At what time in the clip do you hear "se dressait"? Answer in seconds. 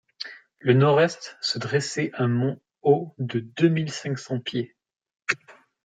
1.41-2.09